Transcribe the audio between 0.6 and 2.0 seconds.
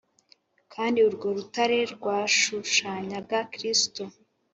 kandi urwo rutare